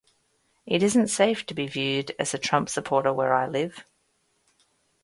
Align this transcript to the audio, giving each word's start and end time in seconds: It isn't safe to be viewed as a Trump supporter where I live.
It 0.65 0.81
isn't 0.81 1.09
safe 1.09 1.45
to 1.45 1.53
be 1.53 1.67
viewed 1.67 2.15
as 2.17 2.33
a 2.33 2.39
Trump 2.39 2.69
supporter 2.69 3.13
where 3.13 3.35
I 3.35 3.45
live. 3.45 3.85